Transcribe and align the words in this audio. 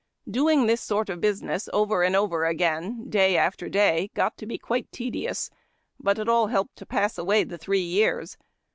Doiug 0.27 0.65
this 0.65 0.81
sort 0.81 1.09
of 1.11 1.21
business 1.21 1.69
over 1.71 2.01
and 2.01 2.15
over 2.15 2.43
again, 2.43 3.07
day 3.07 3.37
after 3.37 3.69
day, 3.69 4.09
got 4.15 4.35
to 4.39 4.47
be 4.47 4.57
quite 4.57 4.91
tedious, 4.91 5.51
but 5.99 6.17
it 6.17 6.27
all 6.27 6.47
helped 6.47 6.75
to 6.77 6.87
pass 6.87 7.19
away 7.19 7.43
the 7.43 7.59
three 7.59 7.83
years. 7.83 8.35